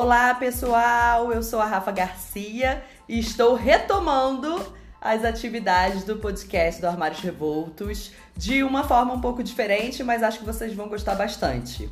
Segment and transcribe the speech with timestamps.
[0.00, 1.32] Olá, pessoal!
[1.32, 8.12] Eu sou a Rafa Garcia e estou retomando as atividades do podcast do Armários Revoltos
[8.36, 11.90] de uma forma um pouco diferente, mas acho que vocês vão gostar bastante.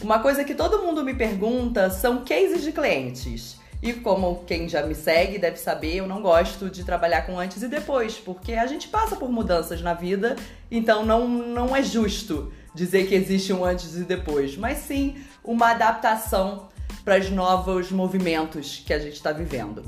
[0.00, 3.60] Uma coisa que todo mundo me pergunta são cases de clientes.
[3.82, 7.62] E como quem já me segue deve saber, eu não gosto de trabalhar com antes
[7.62, 10.36] e depois, porque a gente passa por mudanças na vida,
[10.70, 15.72] então não, não é justo dizer que existe um antes e depois, mas sim uma
[15.72, 16.71] adaptação
[17.04, 19.82] para os novos movimentos que a gente está vivendo.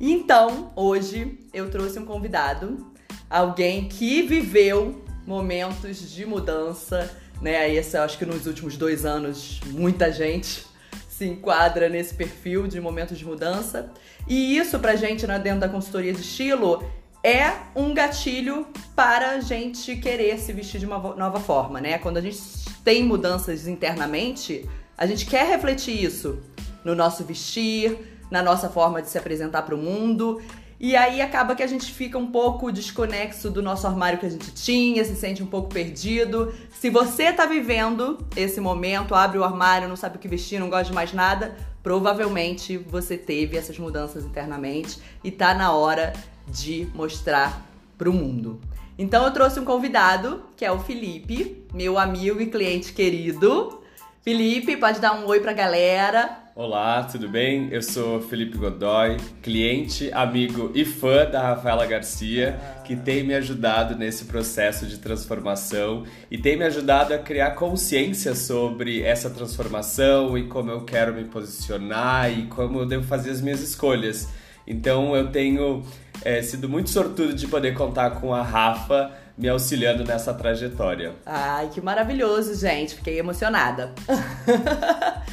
[0.00, 2.92] Então, hoje eu trouxe um convidado,
[3.28, 7.10] alguém que viveu momentos de mudança,
[7.40, 7.72] né?
[7.72, 10.64] Esse, acho que nos últimos dois anos muita gente
[11.08, 13.92] se enquadra nesse perfil de momentos de mudança.
[14.26, 16.82] E isso pra gente, né, dentro da consultoria de estilo,
[17.22, 21.98] é um gatilho para a gente querer se vestir de uma nova forma, né?
[21.98, 22.40] Quando a gente
[22.82, 26.40] tem mudanças internamente, a gente quer refletir isso
[26.84, 30.40] no nosso vestir, na nossa forma de se apresentar para o mundo.
[30.82, 34.30] E aí acaba que a gente fica um pouco desconexo do nosso armário que a
[34.30, 36.54] gente tinha, se sente um pouco perdido.
[36.72, 40.70] Se você tá vivendo esse momento, abre o armário, não sabe o que vestir, não
[40.70, 46.14] gosta de mais nada, provavelmente você teve essas mudanças internamente e tá na hora
[46.48, 47.66] de mostrar
[47.98, 48.58] pro mundo.
[48.98, 53.82] Então eu trouxe um convidado, que é o Felipe, meu amigo e cliente querido.
[54.22, 56.38] Felipe, pode dar um oi pra galera.
[56.62, 57.70] Olá, tudo bem?
[57.72, 63.96] Eu sou Felipe Godoy, cliente, amigo e fã da Rafaela Garcia, que tem me ajudado
[63.96, 70.48] nesse processo de transformação e tem me ajudado a criar consciência sobre essa transformação e
[70.48, 74.28] como eu quero me posicionar e como eu devo fazer as minhas escolhas.
[74.66, 75.82] Então eu tenho
[76.22, 81.14] é, sido muito sortudo de poder contar com a Rafa me auxiliando nessa trajetória.
[81.24, 82.96] Ai, que maravilhoso, gente.
[82.96, 83.94] Fiquei emocionada.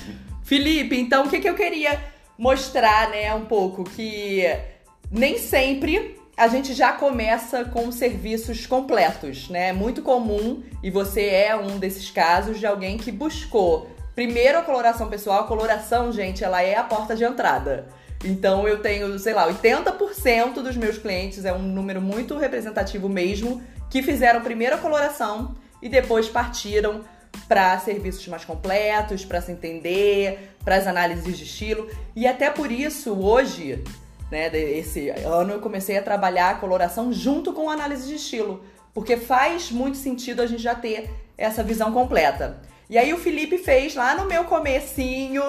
[0.48, 2.02] Felipe, então o que, que eu queria
[2.38, 4.46] mostrar, né, um pouco que
[5.12, 9.69] nem sempre a gente já começa com serviços completos, né?
[9.69, 14.62] É muito comum e você é um desses casos de alguém que buscou primeiro a
[14.62, 15.41] coloração pessoal.
[15.41, 17.90] A coloração, gente, ela é a porta de entrada.
[18.24, 23.62] Então eu tenho, sei lá, 80% dos meus clientes, é um número muito representativo mesmo,
[23.90, 27.02] que fizeram primeiro a coloração e depois partiram
[27.48, 31.90] para serviços mais completos, para se entender, para as análises de estilo.
[32.16, 33.84] E até por isso, hoje,
[34.31, 38.64] né, esse ano, eu comecei a trabalhar a coloração junto com a análise de estilo,
[38.94, 42.62] porque faz muito sentido a gente já ter essa visão completa.
[42.90, 45.44] E aí o Felipe fez lá no meu comecinho,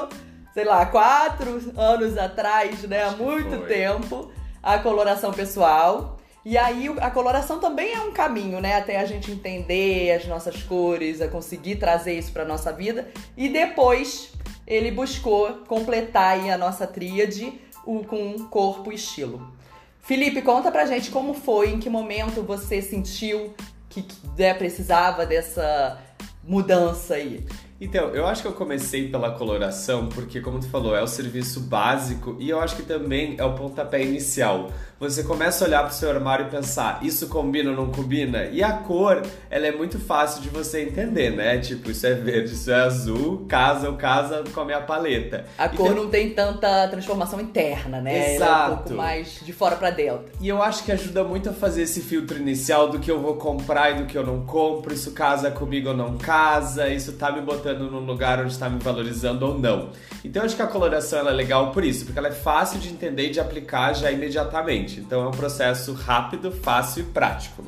[0.53, 4.31] sei lá, quatro anos atrás, né, há muito tempo,
[4.62, 6.17] a coloração pessoal.
[6.50, 8.76] E aí a coloração também é um caminho, né?
[8.76, 13.06] Até a gente entender as nossas cores, a conseguir trazer isso para nossa vida.
[13.36, 14.32] E depois
[14.66, 17.53] ele buscou completar aí a nossa tríade
[17.84, 19.53] com corpo e estilo.
[20.00, 23.53] Felipe, conta pra gente como foi, em que momento você sentiu
[23.91, 25.98] que, que né, precisava dessa
[26.42, 27.44] mudança aí.
[27.80, 31.60] Então, eu acho que eu comecei pela coloração porque, como tu falou, é o serviço
[31.60, 34.72] básico e eu acho que também é o pontapé inicial.
[34.98, 38.46] Você começa a olhar para o seu armário e pensar, isso combina ou não combina?
[38.46, 41.58] E a cor, ela é muito fácil de você entender, né?
[41.58, 45.44] Tipo, isso é verde, isso é azul, casa ou casa com a minha paleta.
[45.56, 48.34] A então, cor não tem tanta transformação interna, né?
[48.34, 48.42] Exato.
[48.42, 50.24] Ela é um pouco mais de fora para dentro.
[50.40, 53.36] E eu acho que ajuda muito a fazer esse filtro inicial do que eu vou
[53.36, 57.30] comprar e do que eu não compro, isso casa comigo ou não casa, isso tá
[57.30, 59.90] me botando colocando num lugar onde está me valorizando ou não.
[60.24, 62.88] Então eu acho que a coloração é legal por isso, porque ela é fácil de
[62.88, 65.00] entender e de aplicar já imediatamente.
[65.00, 67.64] Então é um processo rápido, fácil e prático.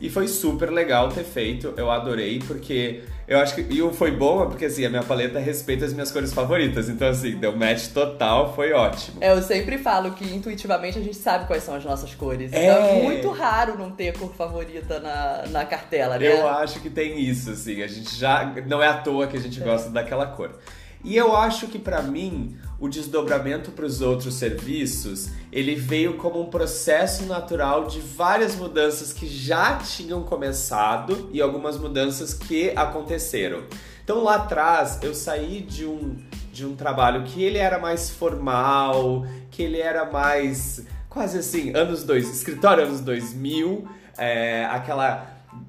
[0.00, 3.62] E foi super legal ter feito, eu adorei, porque eu acho que.
[3.62, 6.88] E foi bom, porque assim, a minha paleta respeita as minhas cores favoritas.
[6.88, 9.18] Então, assim, deu match total, foi ótimo.
[9.20, 12.52] É, eu sempre falo que intuitivamente a gente sabe quais são as nossas cores.
[12.52, 16.26] É, então é muito raro não ter cor favorita na, na cartela, né?
[16.26, 17.82] Eu acho que tem isso, assim.
[17.82, 18.52] A gente já.
[18.66, 19.64] Não é à toa que a gente é.
[19.64, 20.58] gosta daquela cor.
[21.04, 26.40] E eu acho que para mim o desdobramento para os outros serviços ele veio como
[26.40, 33.64] um processo natural de várias mudanças que já tinham começado e algumas mudanças que aconteceram.
[34.02, 36.16] Então lá atrás eu saí de um
[36.50, 42.04] de um trabalho que ele era mais formal, que ele era mais quase assim anos
[42.04, 45.26] dois, escritório anos 2000, é, aquela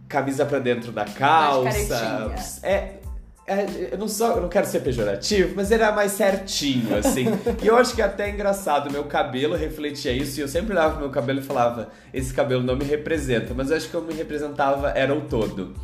[0.07, 2.99] camisa para dentro da calça, é,
[3.91, 7.25] eu não, sou, eu não quero ser pejorativo, mas ele era mais certinho, assim.
[7.61, 10.93] e eu acho que é até engraçado, meu cabelo refletia isso, e eu sempre olhava
[10.93, 14.01] pro meu cabelo e falava, esse cabelo não me representa, mas eu acho que eu
[14.01, 15.75] me representava era o todo.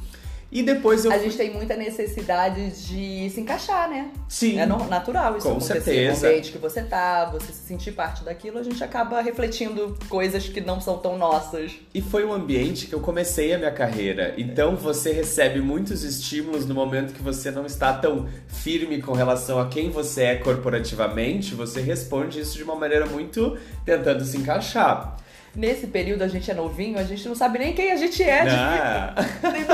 [0.51, 4.11] E depois eu A gente tem muita necessidade de se encaixar, né?
[4.27, 4.59] Sim.
[4.59, 5.81] É natural isso Com acontecer.
[5.81, 6.27] certeza.
[6.27, 10.49] No ambiente que você tá, você se sentir parte daquilo, a gente acaba refletindo coisas
[10.49, 11.71] que não são tão nossas.
[11.93, 14.33] E foi um ambiente que eu comecei a minha carreira.
[14.37, 19.57] Então você recebe muitos estímulos no momento que você não está tão firme com relação
[19.59, 25.17] a quem você é corporativamente, você responde isso de uma maneira muito tentando se encaixar.
[25.53, 28.45] Nesse período a gente é novinho, a gente não sabe nem quem a gente é
[29.53, 29.65] de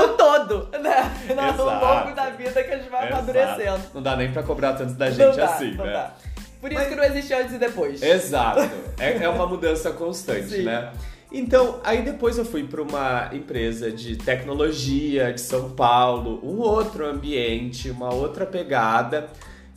[0.48, 1.12] Todo, né?
[1.56, 3.60] No longo da vida que a gente vai amadurecendo.
[3.62, 3.90] exato.
[3.94, 5.92] Não dá nem pra cobrar tanto da gente dá, assim, né?
[5.92, 6.12] dá.
[6.60, 8.02] Por isso Mas- que não existe antes e depois.
[8.02, 8.68] Exato.
[8.98, 10.62] É, é uma mudança constante, Sim.
[10.64, 10.90] né?
[11.30, 17.06] Então, aí depois eu fui para uma empresa de tecnologia de São Paulo, um outro
[17.06, 19.28] ambiente, uma outra pegada,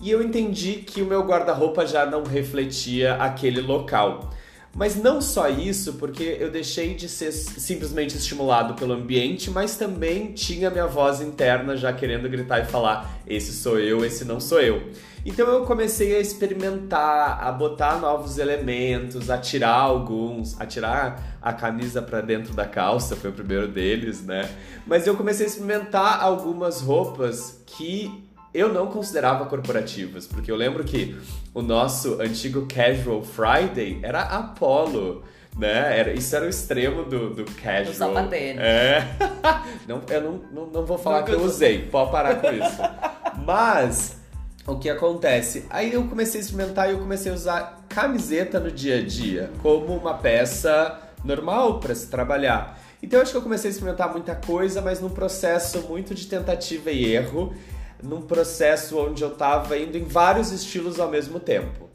[0.02, 4.32] e eu entendi que o meu guarda-roupa já não refletia aquele local.
[4.74, 10.32] Mas não só isso, porque eu deixei de ser simplesmente estimulado pelo ambiente, mas também
[10.32, 14.62] tinha minha voz interna já querendo gritar e falar: esse sou eu, esse não sou
[14.62, 14.90] eu.
[15.26, 21.54] Então eu comecei a experimentar, a botar novos elementos, a tirar alguns, a tirar a
[21.54, 24.50] camisa para dentro da calça, foi o primeiro deles, né?
[24.88, 30.84] Mas eu comecei a experimentar algumas roupas que eu não considerava corporativas, porque eu lembro
[30.84, 31.18] que
[31.54, 35.24] o nosso antigo Casual Friday era Apollo.
[35.58, 36.00] Né?
[36.00, 37.84] Era, isso era o extremo do, do casual.
[37.86, 38.62] Do sapatênis.
[38.62, 39.06] É.
[39.86, 42.36] não, eu não, não, não vou falar Não que eu que eu- usei, pode parar
[42.36, 42.82] com isso.
[43.46, 44.18] Mas
[44.66, 45.66] o que acontece?
[45.70, 49.52] Aí eu comecei a experimentar e eu comecei a usar camiseta no dia a dia
[49.62, 52.80] como uma peça normal para se trabalhar.
[53.04, 56.28] Então eu acho que eu comecei a experimentar muita coisa, mas num processo muito de
[56.28, 57.54] tentativa e erro,
[58.04, 61.90] num processo onde eu tava indo em vários estilos ao mesmo tempo.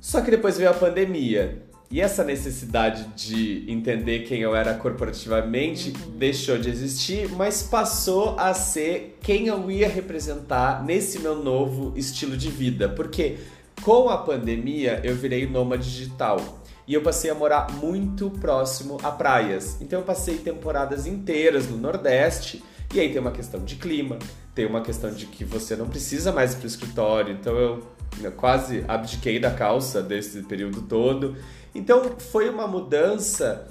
[0.00, 1.62] Só que depois veio a pandemia.
[1.90, 8.52] E essa necessidade de entender quem eu era corporativamente deixou de existir, mas passou a
[8.52, 12.90] ser quem eu ia representar nesse meu novo estilo de vida.
[12.90, 13.38] Porque
[13.82, 16.62] com a pandemia eu virei nômade digital.
[16.86, 19.78] E eu passei a morar muito próximo a praias.
[19.80, 22.62] Então eu passei temporadas inteiras no Nordeste.
[22.94, 24.18] E aí tem uma questão de clima,
[24.54, 27.32] tem uma questão de que você não precisa mais ir pro escritório.
[27.34, 31.36] Então eu eu quase abdiquei da calça desse período todo.
[31.74, 33.68] Então foi uma mudança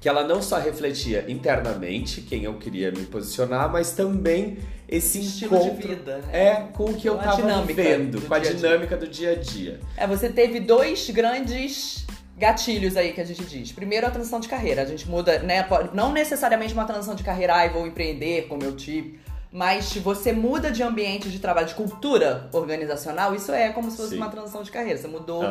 [0.00, 4.58] que ela não só refletia internamente quem eu queria me posicionar, mas também
[4.88, 6.22] esse Estilo de encontro vida, né?
[6.32, 8.54] é com o que eu Com a tava dinâmica vivendo, do com a dia a
[8.54, 8.68] dia.
[8.68, 9.80] dinâmica do dia a dia.
[9.96, 12.06] É, você teve dois grandes
[12.38, 13.72] gatilhos aí que a gente diz.
[13.72, 14.82] Primeiro, a transição de carreira.
[14.82, 15.66] A gente muda, né?
[15.92, 19.18] Não necessariamente uma transição de carreira, ai, vou empreender como eu tive.
[19.50, 23.96] Mas se você muda de ambiente de trabalho, de cultura organizacional, isso é como se
[23.96, 24.16] fosse Sim.
[24.18, 24.98] uma transição de carreira.
[24.98, 25.42] Você mudou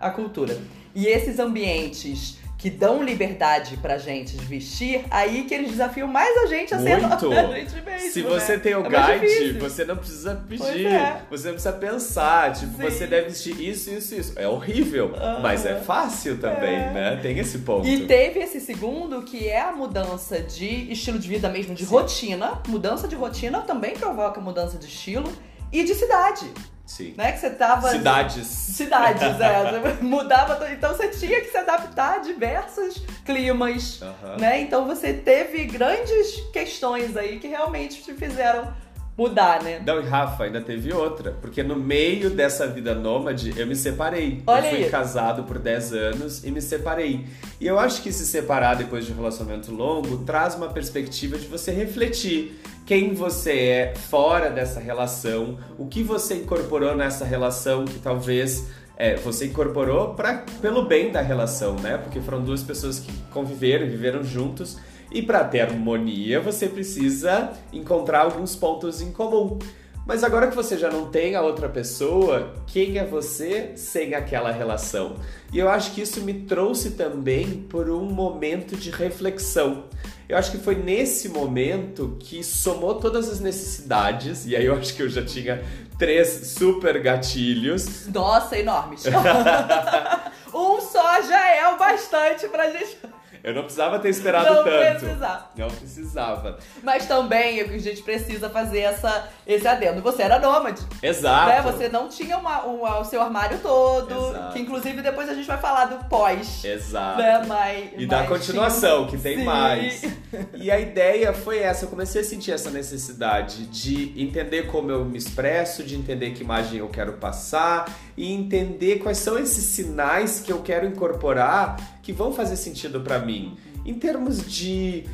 [0.00, 0.58] a cultura.
[0.94, 6.44] E esses ambientes que dão liberdade pra gente de vestir, aí que eles desafiam mais
[6.44, 7.32] a gente a ser Muito.
[7.32, 8.28] a gente mesmo, Se né?
[8.30, 11.22] você tem o É guide, você não precisa pedir, é.
[11.28, 12.82] você não precisa pensar, tipo, Sim.
[12.84, 14.32] você deve vestir isso, isso, isso.
[14.38, 15.10] É horrível,
[15.42, 16.92] mas é fácil também, É.
[16.92, 17.18] né?
[17.20, 17.84] Tem esse ponto.
[17.84, 21.90] E teve esse segundo, que é a mudança de estilo de vida mesmo, de Sim.
[21.90, 22.62] rotina.
[22.68, 25.28] Mudança de rotina também provoca mudança de estilo.
[25.72, 26.44] E de cidade,
[26.84, 27.14] Sim.
[27.16, 27.32] né?
[27.32, 27.88] Que você tava...
[27.90, 28.46] Cidades.
[28.46, 29.98] Cidades, é.
[30.02, 34.00] Mudava, então você tinha que se adaptar a diversos climas,
[34.38, 34.60] né?
[34.60, 38.72] Então você teve grandes questões aí que realmente te fizeram
[39.16, 39.82] mudar, né?
[39.86, 44.42] Não, e Rafa, ainda teve outra, porque no meio dessa vida nômade eu me separei.
[44.46, 44.90] Olha eu fui aí.
[44.90, 47.26] casado por 10 anos e me separei.
[47.60, 51.46] E eu acho que se separar depois de um relacionamento longo traz uma perspectiva de
[51.46, 57.98] você refletir quem você é fora dessa relação, o que você incorporou nessa relação que
[57.98, 58.66] talvez
[58.96, 61.98] é, você incorporou pra, pelo bem da relação, né?
[61.98, 64.78] Porque foram duas pessoas que conviveram, viveram juntos.
[65.14, 69.58] E para ter harmonia, você precisa encontrar alguns pontos em comum.
[70.06, 74.50] Mas agora que você já não tem a outra pessoa, quem é você sem aquela
[74.50, 75.16] relação?
[75.52, 79.84] E eu acho que isso me trouxe também por um momento de reflexão.
[80.28, 84.94] Eu acho que foi nesse momento que somou todas as necessidades, e aí eu acho
[84.94, 85.62] que eu já tinha
[85.98, 88.08] três super gatilhos.
[88.08, 89.04] Nossa, enormes.
[90.52, 92.96] um só já é o bastante pra gente
[93.42, 95.00] Eu não precisava ter esperado não tanto.
[95.00, 95.52] precisar.
[95.56, 96.58] Não precisava.
[96.82, 100.00] Mas também a gente precisa fazer essa, esse adendo.
[100.02, 100.80] Você era nômade.
[101.02, 101.48] Exato.
[101.48, 101.62] Né?
[101.62, 104.12] Você não tinha uma- uma- o seu armário todo.
[104.30, 104.52] Exato.
[104.52, 106.64] Que inclusive depois a gente vai falar do pós.
[106.64, 107.18] Exato.
[107.18, 107.42] Né?
[107.46, 109.44] Mas, E da mas continuação, tinha- que tem Sim.
[109.44, 110.02] mais.
[110.54, 115.04] E a ideia foi essa, eu comecei a sentir essa necessidade de entender como eu
[115.04, 117.84] me expresso, de entender que imagem eu quero passar
[118.16, 123.18] e entender quais são esses sinais que eu quero incorporar que vão fazer sentido pra
[123.18, 123.56] mim.
[123.84, 125.04] Em termos de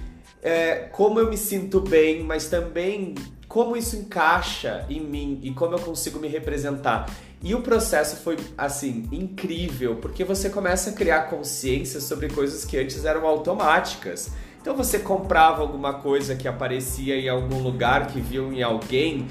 [0.42, 3.14] é, como eu me sinto bem, mas também
[3.48, 7.06] como isso encaixa em mim e como eu consigo me representar.
[7.42, 12.76] E o processo foi, assim, incrível, porque você começa a criar consciência sobre coisas que
[12.76, 14.30] antes eram automáticas.
[14.60, 19.28] Então você comprava alguma coisa que aparecia em algum lugar, que viu em alguém,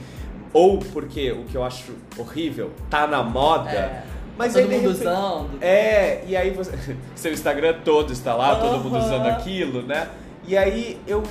[0.57, 3.69] ou porque o que eu acho horrível, tá na moda.
[3.69, 4.03] É.
[4.35, 5.49] Mas todo aí, mundo repente- usando.
[5.61, 6.71] É, e aí você.
[7.15, 10.07] Seu Instagram todo está lá, todo mundo usando aquilo, né?
[10.47, 11.21] E aí eu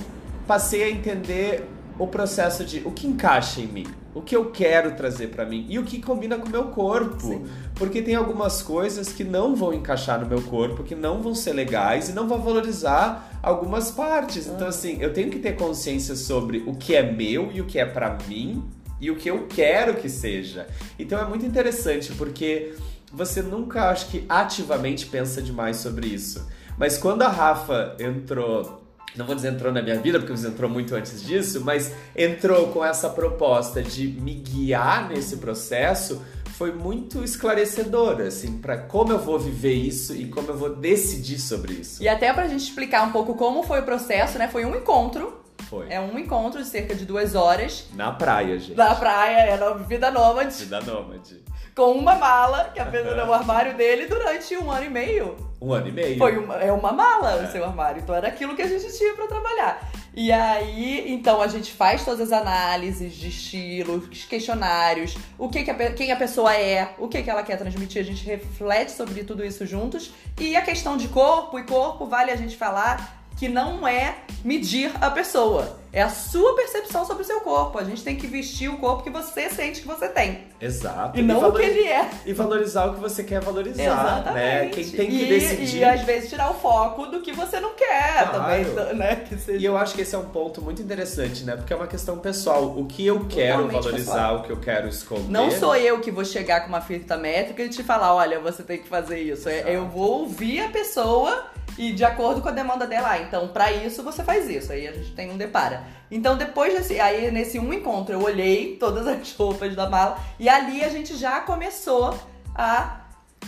[0.47, 1.69] passei a entender
[1.99, 5.67] o processo de o que encaixa em mim, o que eu quero trazer pra mim
[5.69, 7.21] e o que combina com o meu corpo.
[7.27, 7.47] Sim.
[7.75, 11.53] Porque tem algumas coisas que não vão encaixar no meu corpo, que não vão ser
[11.53, 14.47] legais e não vão valorizar algumas partes.
[14.47, 17.79] Então, assim, eu tenho que ter consciência sobre o que é meu e o que
[17.79, 18.63] é pra mim
[19.01, 20.67] e o que eu quero que seja.
[20.99, 22.75] Então é muito interessante porque
[23.13, 26.47] você nunca acho que ativamente pensa demais sobre isso.
[26.79, 28.83] Mas quando a Rafa entrou,
[29.17, 32.69] não vou dizer entrou na minha vida, porque você entrou muito antes disso, mas entrou
[32.69, 36.23] com essa proposta de me guiar nesse processo,
[36.57, 41.39] foi muito esclarecedor, assim, para como eu vou viver isso e como eu vou decidir
[41.39, 42.03] sobre isso.
[42.03, 44.49] E até pra gente explicar um pouco como foi o processo, né?
[44.49, 45.46] Foi um encontro.
[45.69, 45.87] Foi.
[45.91, 48.77] É um encontro de cerca de duas horas Na praia, gente.
[48.77, 51.43] na praia, é na Vida Nômade, Vida nômade.
[51.75, 55.37] com uma mala que apenas no armário dele durante um ano e meio.
[55.61, 56.19] Um ano e meio.
[56.19, 57.45] Foi uma, é uma mala É.
[57.45, 59.91] o seu armário, então era aquilo que a gente tinha pra trabalhar.
[60.15, 65.63] E aí, então a gente faz todas as análises de estilo, os questionários, o que,
[65.65, 68.93] que a, quem a pessoa é, o que, que ela quer transmitir, a gente reflete
[68.93, 70.13] sobre tudo isso juntos.
[70.41, 74.91] E a questão de corpo e corpo, vale a gente falar que não é medir
[75.01, 77.79] a pessoa, é a sua percepção sobre o seu corpo.
[77.79, 80.45] A gente tem que vestir o corpo que você sente que você tem.
[80.61, 81.19] Exato.
[81.19, 82.09] E não o que ele é.
[82.25, 84.35] E valorizar o que você quer valorizar, Exatamente.
[84.35, 84.69] né?
[84.73, 85.79] Quem tem que e, decidir.
[85.79, 88.33] E às vezes tirar o foco do que você não quer Claro.
[88.33, 89.17] também, né?
[89.17, 89.59] Que seja...
[89.59, 91.57] E eu acho que esse é um ponto muito interessante, né?
[91.57, 92.65] Porque é uma questão pessoal.
[92.79, 94.37] O que eu quero Totalmente valorizar, pessoal.
[94.39, 95.29] o que eu quero esconder.
[95.31, 98.63] Não sou eu que vou chegar com uma fita métrica e te falar, olha, você
[98.63, 99.49] tem que fazer isso.
[99.49, 99.69] É- Exato.
[99.71, 101.47] Eu vou ouvir a pessoa
[101.79, 104.73] e de acordo com a demanda dela, ah, então pra isso você faz isso.
[104.73, 105.85] Aí a gente tem um depara.
[106.11, 110.49] Então depois desse, aí nesse um encontro eu olhei todas as roupas da mala e
[110.49, 112.19] ali a gente já começou
[112.55, 113.01] a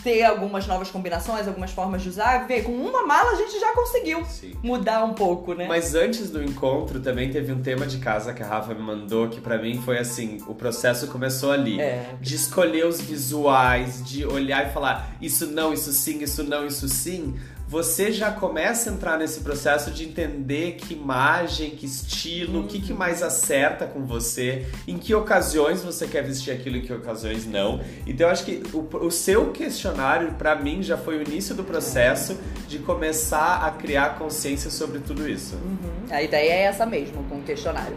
[0.03, 2.47] ter algumas novas combinações, algumas formas de usar.
[2.47, 4.53] Ver, com uma mala a gente já conseguiu Sim.
[4.63, 5.67] mudar um pouco, né?
[5.67, 9.27] Mas antes do encontro também teve um tema de casa que a Rafa me mandou
[9.29, 11.79] que pra mim foi assim, o processo começou ali.
[11.79, 12.15] É.
[12.21, 16.87] De escolher os visuais, de olhar e falar isso não, isso sim, isso não, isso
[16.87, 17.35] sim.
[17.69, 22.81] Você já começa a entrar nesse processo de entender que imagem, que estilo, o que,
[22.81, 26.91] que mais acerta com você, em que ocasiões você quer vestir aquilo e em que
[26.91, 27.79] ocasiões não.
[28.07, 31.63] Então eu acho que o, o seu questionário, pra mim, já foi o início do
[31.63, 35.53] processo de começar a criar consciência sobre tudo isso.
[35.57, 36.07] Uhum.
[36.09, 37.95] A ideia é essa mesmo, com o questionário.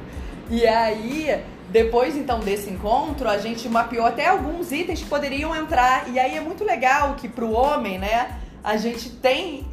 [0.50, 6.10] E aí, depois então desse encontro, a gente mapeou até alguns itens que poderiam entrar.
[6.10, 9.66] E aí é muito legal que pro homem, né, a gente tem,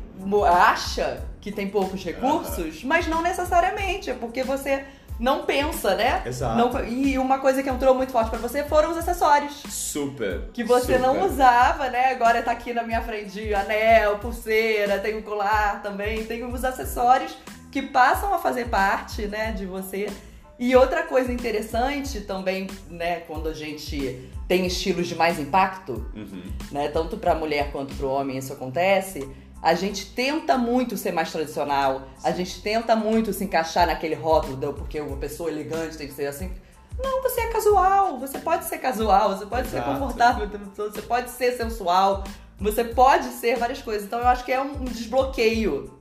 [0.47, 4.83] acha que tem poucos recursos, mas não necessariamente, é porque você
[5.19, 6.21] não pensa, né?
[6.25, 6.57] Exato.
[6.57, 9.63] Não- e uma coisa que entrou muito forte pra você foram os acessórios.
[9.69, 10.49] Super.
[10.53, 10.99] Que você super.
[10.99, 12.11] não usava, né?
[12.11, 17.37] Agora tá aqui na minha frente anel, pulseira, tem o colar também, tem os acessórios
[17.71, 20.09] que passam a fazer parte, né, de você.
[20.59, 26.41] E outra coisa interessante também, né, quando a gente tem estilos de mais impacto, Uhum.
[26.71, 29.25] né, tanto pra mulher quanto pro homem isso acontece,
[29.61, 34.57] a gente tenta muito ser mais tradicional, a gente tenta muito se encaixar naquele rótulo,
[34.57, 36.51] do, porque uma pessoa elegante tem que ser assim.
[37.01, 39.97] Não, você é casual, você pode ser casual, você pode ser Exato.
[39.97, 42.25] confortável, você pode ser sensual,
[42.59, 44.03] você pode ser várias coisas.
[44.05, 45.97] Então eu acho que é um desbloqueio.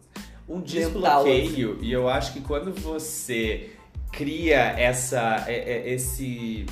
[0.49, 3.71] um mental, desbloqueio e eu acho que quando você
[4.13, 6.67] cria essa é- é- esse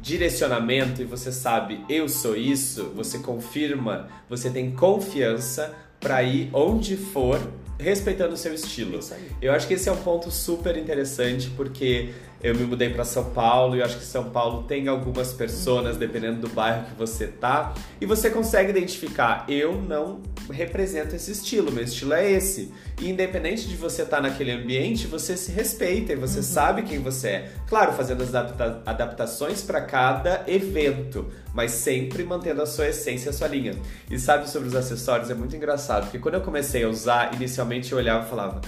[0.00, 6.96] direcionamento e você sabe eu sou isso, você confirma, você tem confiança pra ir onde
[6.96, 7.38] for,
[7.78, 8.98] respeitando o seu estilo.
[9.40, 12.10] Eu acho que esse é um ponto super interessante porque
[12.42, 15.96] eu me mudei para São Paulo e eu acho que São Paulo tem algumas personas
[15.96, 21.70] dependendo do bairro que você tá e você consegue identificar eu não represento esse estilo,
[21.70, 22.72] meu estilo é esse.
[23.00, 27.28] E independente de você estar naquele ambiente, você se respeita e você sabe quem você
[27.28, 27.52] é.
[27.66, 33.32] Claro, fazendo as adapta- adaptações para cada evento, mas sempre mantendo a sua essência, a
[33.32, 33.74] sua linha.
[34.10, 37.92] E sabe sobre os acessórios é muito engraçado, porque quando eu comecei a usar, inicialmente
[37.92, 38.60] eu olhava e falava: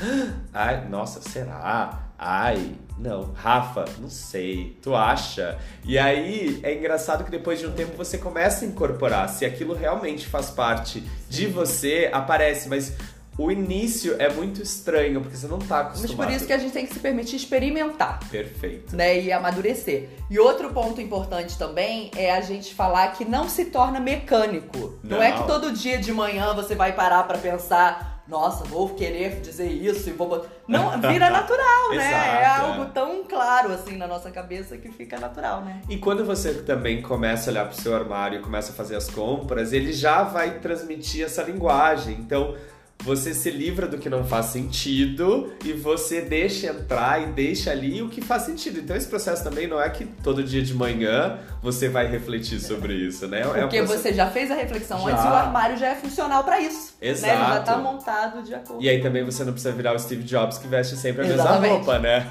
[0.52, 2.11] "Ai, nossa, será?
[2.19, 5.58] Ai, não, Rafa, não sei, tu acha?
[5.84, 9.28] E aí é engraçado que depois de um tempo você começa a incorporar.
[9.28, 12.92] Se aquilo realmente faz parte de você, aparece, mas
[13.38, 16.16] o início é muito estranho, porque você não tá acostumado.
[16.16, 18.20] Mas por isso que a gente tem que se permitir experimentar.
[18.30, 18.94] Perfeito.
[18.94, 20.11] Né, e amadurecer.
[20.30, 24.99] E outro ponto importante também é a gente falar que não se torna mecânico.
[25.02, 28.88] Não, não é que todo dia de manhã você vai parar para pensar, nossa, vou
[28.88, 30.46] querer dizer isso e vou.
[30.66, 32.40] Não, vira natural, né?
[32.40, 35.82] é algo tão claro assim na nossa cabeça que fica natural, né?
[35.86, 39.10] E quando você também começa a olhar pro seu armário e começa a fazer as
[39.10, 42.14] compras, ele já vai transmitir essa linguagem.
[42.14, 42.56] Então
[43.00, 48.00] você se livra do que não faz sentido e você deixa entrar e deixa ali
[48.00, 48.80] o que faz sentido.
[48.80, 52.94] Então esse processo também não é que todo dia de manhã você vai refletir sobre
[52.94, 53.40] isso, né?
[53.40, 55.10] É Porque um você já fez a reflexão já.
[55.10, 56.91] antes e o armário já é funcional para isso.
[57.02, 57.37] Exato.
[57.37, 57.54] Né?
[57.54, 58.82] Já tá montado de acordo.
[58.82, 61.61] E aí também você não precisa virar o Steve Jobs que veste sempre a Exatamente.
[61.61, 62.26] mesma roupa, né?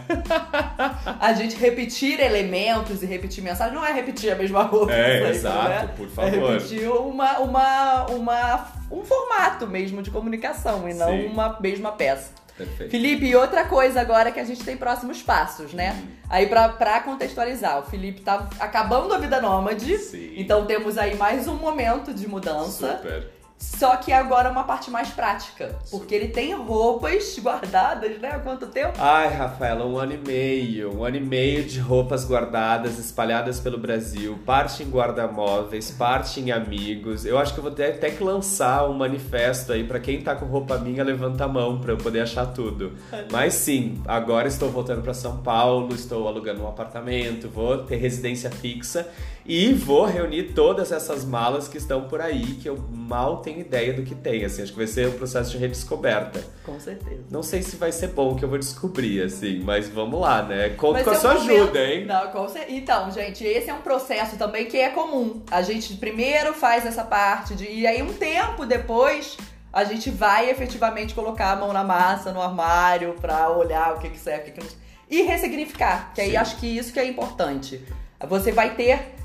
[1.19, 4.93] a gente repetir elementos e repetir mensagens não é repetir a mesma roupa.
[4.93, 5.89] É, sempre, exato, né?
[5.97, 6.27] por favor.
[6.27, 11.25] É repetir uma, uma, uma, um formato mesmo de comunicação e não Sim.
[11.27, 12.31] uma mesma peça.
[12.57, 12.91] Perfeito.
[12.91, 15.91] Felipe, e outra coisa agora que a gente tem próximos passos, né?
[15.91, 16.07] Uhum.
[16.29, 20.33] Aí pra, pra contextualizar, o Felipe tá acabando a vida nômade, Sim.
[20.37, 22.97] então temos aí mais um momento de mudança.
[22.97, 23.40] Super.
[23.61, 25.75] Só que agora é uma parte mais prática.
[25.91, 28.29] Porque ele tem roupas guardadas, né?
[28.29, 28.93] Há quanto tempo?
[28.97, 30.97] Ai, Rafaela, um ano e meio.
[30.97, 34.39] Um ano e meio de roupas guardadas, espalhadas pelo Brasil.
[34.45, 37.23] Parte em guarda-móveis, parte em amigos.
[37.23, 40.35] Eu acho que eu vou ter até que lançar um manifesto aí para quem tá
[40.35, 42.93] com roupa minha, levanta a mão para eu poder achar tudo.
[43.31, 48.49] Mas sim, agora estou voltando para São Paulo, estou alugando um apartamento, vou ter residência
[48.49, 49.07] fixa.
[49.43, 53.93] E vou reunir todas essas malas que estão por aí, que eu mal tenho ideia
[53.93, 54.61] do que tem, assim.
[54.61, 56.43] Acho que vai ser um processo de redescoberta.
[56.63, 57.23] Com certeza.
[57.29, 60.69] Não sei se vai ser bom que eu vou descobrir, assim, mas vamos lá, né?
[60.69, 61.51] Conto com a sua momento...
[61.51, 62.05] ajuda, hein?
[62.05, 62.77] Não, com certeza.
[62.77, 65.41] Então, gente, esse é um processo também que é comum.
[65.51, 67.65] A gente primeiro faz essa parte de...
[67.65, 69.37] E aí, um tempo depois
[69.73, 74.09] a gente vai efetivamente colocar a mão na massa, no armário, pra olhar o que
[74.09, 74.81] que serve, o que que não...
[75.09, 76.37] E ressignificar, que aí Sim.
[76.37, 77.81] acho que isso que é importante.
[78.27, 79.15] Você vai ter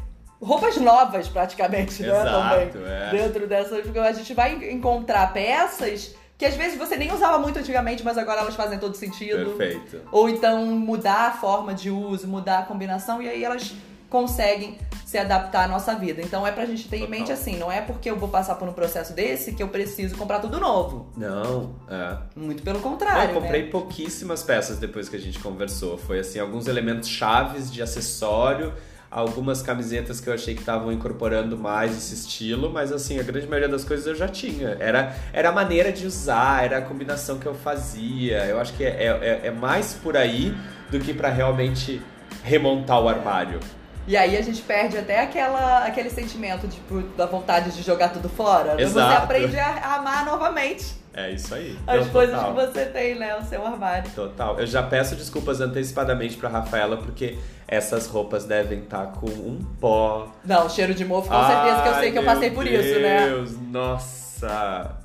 [0.46, 2.08] roupas novas, praticamente, né?
[2.08, 2.88] Exato, Também.
[2.88, 3.10] É.
[3.10, 3.96] Dentro dessas.
[3.96, 8.40] A gente vai encontrar peças que às vezes você nem usava muito antigamente, mas agora
[8.40, 9.54] elas fazem todo sentido.
[9.56, 10.02] Perfeito.
[10.12, 13.74] Ou então mudar a forma de uso, mudar a combinação, e aí elas
[14.08, 16.20] conseguem se adaptar à nossa vida.
[16.20, 17.14] Então é pra gente ter Total.
[17.14, 19.68] em mente assim, não é porque eu vou passar por um processo desse que eu
[19.68, 21.10] preciso comprar tudo novo.
[21.16, 22.18] Não, é.
[22.36, 23.34] Muito pelo contrário.
[23.34, 23.70] Eu comprei né?
[23.70, 25.96] pouquíssimas peças depois que a gente conversou.
[25.96, 28.74] Foi assim, alguns elementos chaves de acessório
[29.16, 33.46] algumas camisetas que eu achei que estavam incorporando mais esse estilo, mas assim, a grande
[33.46, 34.76] maioria das coisas eu já tinha.
[34.78, 38.44] Era, era a maneira de usar, era a combinação que eu fazia.
[38.44, 40.54] Eu acho que é, é, é mais por aí
[40.90, 42.02] do que para realmente
[42.44, 43.58] remontar o armário.
[44.06, 48.28] E aí a gente perde até aquela, aquele sentimento tipo, da vontade de jogar tudo
[48.28, 48.80] fora.
[48.80, 49.10] Exato.
[49.10, 50.94] Você aprende a amar novamente.
[51.12, 51.76] É isso aí.
[51.86, 52.54] As então, coisas total.
[52.54, 53.36] que você tem, né?
[53.36, 54.10] O seu armário.
[54.14, 54.60] Total.
[54.60, 59.58] Eu já peço desculpas antecipadamente pra Rafaela, porque essas roupas devem estar tá com um
[59.80, 60.28] pó.
[60.44, 63.00] Não, cheiro de mofo, com certeza que eu sei que eu passei por Deus, isso,
[63.00, 63.28] né?
[63.28, 64.25] Deus, nossa.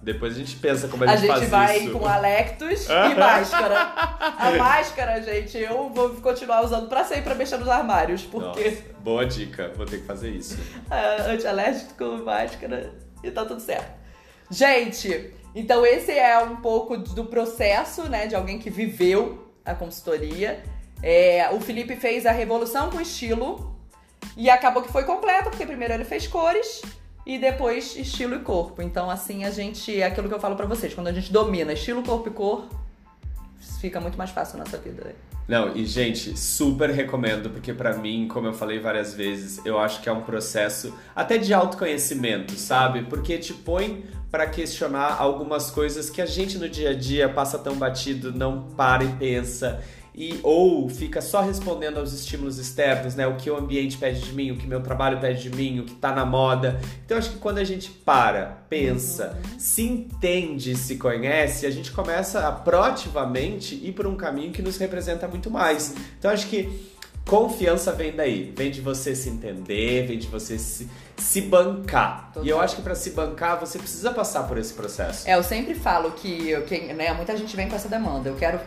[0.02, 1.56] Depois a gente pensa como a gente, faz isso.
[1.56, 3.80] A gente vai com Alectus e máscara.
[3.80, 8.70] A máscara, gente, eu vou continuar usando pra sempre pra mexer nos armários, porque...
[8.70, 10.58] Nossa, boa dica, vou ter que fazer isso.
[10.92, 13.92] É, anti-alérgico, máscara e tá tudo certo.
[14.50, 20.62] Gente, então esse é um pouco do processo, né, de alguém que viveu a consultoria.
[21.02, 23.80] É, o Felipe fez a revolução com estilo
[24.36, 26.82] e acabou que foi completa, porque primeiro ele fez cores
[27.32, 28.82] e depois estilo e corpo.
[28.82, 30.02] Então, assim, a gente.
[30.02, 32.68] É aquilo que eu falo para vocês, quando a gente domina estilo, corpo e cor,
[33.80, 35.16] fica muito mais fácil na nossa vida.
[35.48, 40.02] Não, e gente, super recomendo, porque para mim, como eu falei várias vezes, eu acho
[40.02, 43.04] que é um processo até de autoconhecimento, sabe?
[43.04, 47.58] Porque te põe para questionar algumas coisas que a gente no dia a dia passa
[47.58, 49.82] tão batido, não para e pensa
[50.14, 53.26] e ou fica só respondendo aos estímulos externos, né?
[53.28, 55.86] O que o ambiente pede de mim, o que meu trabalho pede de mim, o
[55.86, 56.80] que tá na moda.
[57.06, 59.60] Então acho que quando a gente para, pensa, uhum.
[59.60, 64.78] se entende, se conhece, a gente começa a proativamente ir por um caminho que nos
[64.78, 65.96] representa muito mais.
[66.20, 66.92] Então acho que
[67.26, 70.90] confiança vem daí, vem de você se entender, vem de você se
[71.22, 72.32] se bancar.
[72.34, 72.46] Total.
[72.46, 75.30] E eu acho que para se bancar, você precisa passar por esse processo.
[75.30, 78.28] É, eu sempre falo que, que né, muita gente vem com essa demanda.
[78.28, 78.60] Eu quero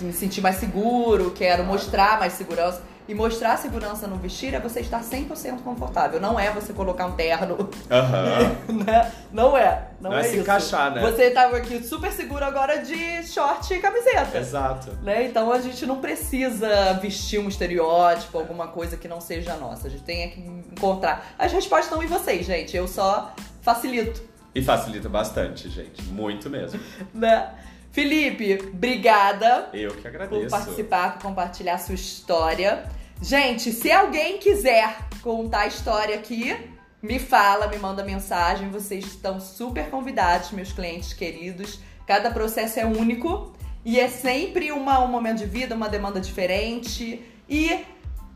[0.00, 2.82] me sentir mais seguro, quero mostrar mais segurança.
[3.10, 6.20] E mostrar segurança no vestir é você estar 100% confortável.
[6.20, 7.56] Não é você colocar um terno.
[7.58, 8.76] Uhum.
[8.86, 9.10] né?
[9.32, 9.88] Não é.
[10.00, 10.42] Não, não é, é se isso.
[10.42, 11.00] encaixar, né?
[11.00, 14.38] Você tá aqui super seguro agora de short e camiseta.
[14.38, 14.92] Exato.
[15.02, 15.26] Né?
[15.26, 19.88] Então a gente não precisa vestir um estereótipo, alguma coisa que não seja nossa.
[19.88, 21.34] A gente tem que encontrar.
[21.36, 22.76] As respostas estão em vocês, gente.
[22.76, 24.22] Eu só facilito
[24.54, 26.00] E facilita bastante, gente.
[26.04, 26.78] Muito mesmo.
[27.12, 27.50] Né?
[27.90, 29.68] Felipe, obrigada.
[29.72, 30.42] Eu que agradeço.
[30.42, 32.84] Por participar, por compartilhar sua história.
[33.20, 36.56] Gente, se alguém quiser contar a história aqui,
[37.02, 38.70] me fala, me manda mensagem.
[38.70, 41.80] Vocês estão super convidados, meus clientes queridos.
[42.06, 43.52] Cada processo é único
[43.84, 47.84] e é sempre uma, um momento de vida, uma demanda diferente e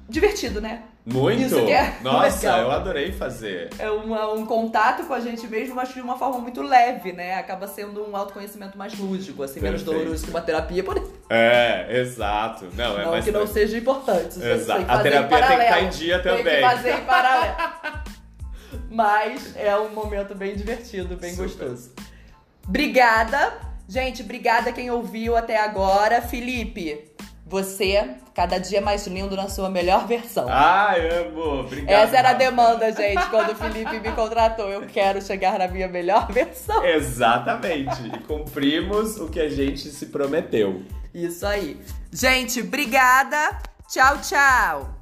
[0.09, 0.83] divertido, né?
[1.07, 1.59] Muito!
[1.69, 2.61] É Nossa, legal.
[2.63, 3.69] eu adorei fazer.
[3.79, 7.35] É uma- um contato com a gente mesmo, mas de uma forma muito leve, né?
[7.35, 9.99] Acaba sendo um autoconhecimento mais lúdico, assim, menos Perfeito.
[10.03, 11.15] doloroso que uma terapia, por exemplo.
[11.29, 12.69] É, exato.
[12.75, 14.43] Não, é não mais que não seja importante.
[14.43, 14.85] Exato.
[14.87, 16.55] tem A terapia tem que estar em dia Tem também.
[16.57, 17.57] que fazer em paralelo.
[18.91, 21.49] Mas é um momento bem divertido, bem Super.
[21.49, 21.93] gostoso.
[22.67, 23.53] Obrigada.
[23.87, 26.23] Gente, obrigada quem ouviu até agora.
[26.23, 27.13] Felipe,
[27.47, 30.47] você, cada dia mais lindo na sua melhor versão.
[30.49, 31.61] Ai, amo!
[31.61, 31.91] Obrigado.
[31.91, 34.69] Essa era a demanda, gente, quando o Felipe me contratou.
[34.71, 36.85] Eu quero chegar na minha melhor versão.
[36.85, 38.07] Exatamente.
[38.07, 40.83] E cumprimos o que a gente se prometeu.
[41.13, 41.81] Isso aí.
[42.13, 43.59] Gente, obrigada.
[43.89, 44.94] Tchau, tchau.